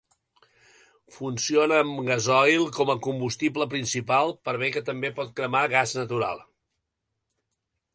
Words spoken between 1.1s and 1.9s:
Funciona